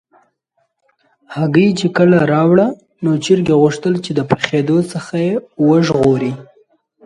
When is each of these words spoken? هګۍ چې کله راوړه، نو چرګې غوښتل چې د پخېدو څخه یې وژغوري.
هګۍ 1.35 1.69
چې 1.79 1.87
کله 1.97 2.17
راوړه، 2.33 2.67
نو 3.03 3.11
چرګې 3.23 3.55
غوښتل 3.61 3.93
چې 4.05 4.11
د 4.17 4.19
پخېدو 4.29 4.77
څخه 4.91 5.13
یې 5.27 5.33
وژغوري. 5.67 6.33